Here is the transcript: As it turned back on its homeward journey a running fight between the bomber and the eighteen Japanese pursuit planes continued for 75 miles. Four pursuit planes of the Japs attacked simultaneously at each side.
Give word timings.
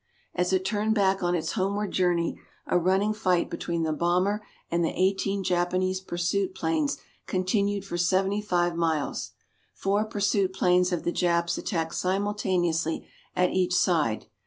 As 0.33 0.51
it 0.51 0.65
turned 0.65 0.95
back 0.95 1.21
on 1.21 1.35
its 1.35 1.51
homeward 1.51 1.91
journey 1.91 2.39
a 2.65 2.75
running 2.79 3.13
fight 3.13 3.51
between 3.51 3.83
the 3.83 3.93
bomber 3.93 4.41
and 4.71 4.83
the 4.83 4.99
eighteen 4.99 5.43
Japanese 5.43 6.01
pursuit 6.01 6.55
planes 6.55 6.97
continued 7.27 7.85
for 7.85 7.99
75 7.99 8.75
miles. 8.75 9.33
Four 9.75 10.05
pursuit 10.05 10.53
planes 10.53 10.91
of 10.91 11.03
the 11.03 11.11
Japs 11.11 11.59
attacked 11.59 11.93
simultaneously 11.93 13.07
at 13.35 13.51
each 13.51 13.75
side. 13.75 14.25